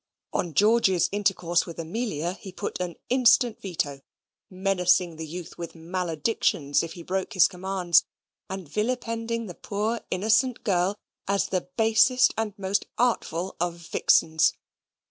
On 0.33 0.55
George's 0.55 1.09
intercourse 1.11 1.67
with 1.67 1.77
Amelia 1.77 2.33
he 2.41 2.51
put 2.51 2.81
an 2.81 2.95
instant 3.09 3.61
veto 3.61 4.01
menacing 4.49 5.17
the 5.17 5.27
youth 5.27 5.59
with 5.59 5.75
maledictions 5.75 6.81
if 6.81 6.93
he 6.93 7.03
broke 7.03 7.33
his 7.33 7.47
commands, 7.47 8.03
and 8.49 8.67
vilipending 8.67 9.45
the 9.45 9.53
poor 9.53 10.01
innocent 10.09 10.63
girl 10.63 10.95
as 11.27 11.49
the 11.49 11.69
basest 11.77 12.33
and 12.35 12.57
most 12.57 12.87
artful 12.97 13.55
of 13.59 13.75
vixens. 13.77 14.53